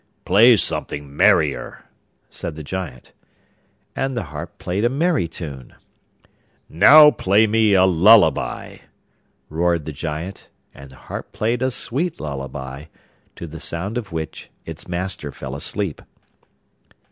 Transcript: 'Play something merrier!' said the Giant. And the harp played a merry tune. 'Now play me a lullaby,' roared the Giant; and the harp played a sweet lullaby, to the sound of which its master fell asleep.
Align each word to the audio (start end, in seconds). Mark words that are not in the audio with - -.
'Play 0.25 0.55
something 0.55 1.15
merrier!' 1.15 1.85
said 2.27 2.55
the 2.55 2.63
Giant. 2.63 3.13
And 3.95 4.17
the 4.17 4.23
harp 4.33 4.57
played 4.57 4.83
a 4.83 4.89
merry 4.89 5.27
tune. 5.27 5.75
'Now 6.67 7.11
play 7.11 7.45
me 7.45 7.73
a 7.75 7.85
lullaby,' 7.85 8.79
roared 9.47 9.85
the 9.85 9.91
Giant; 9.93 10.49
and 10.73 10.89
the 10.89 10.95
harp 11.05 11.31
played 11.33 11.61
a 11.61 11.69
sweet 11.69 12.19
lullaby, 12.19 12.85
to 13.35 13.45
the 13.45 13.59
sound 13.59 13.95
of 13.95 14.11
which 14.11 14.49
its 14.65 14.87
master 14.87 15.31
fell 15.31 15.53
asleep. 15.53 16.01